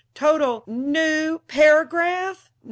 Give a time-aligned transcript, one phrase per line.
[0.15, 2.49] Total" "New paragraph?"